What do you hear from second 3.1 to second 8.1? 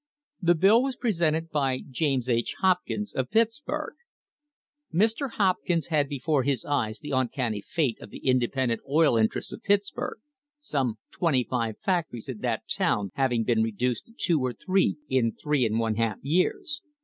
of Pittsburg. Mr. Hopkins had before his eyes the uncanny fate of